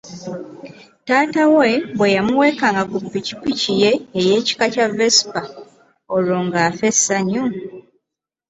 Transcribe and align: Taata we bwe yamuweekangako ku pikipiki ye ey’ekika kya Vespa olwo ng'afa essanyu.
Taata 1.07 1.43
we 1.57 1.69
bwe 1.97 2.07
yamuweekangako 2.15 2.95
ku 3.03 3.09
pikipiki 3.15 3.71
ye 3.81 3.91
ey’ekika 4.19 4.65
kya 4.73 4.85
Vespa 4.95 5.41
olwo 6.15 6.37
ng'afa 6.45 6.83
essanyu. 6.91 7.43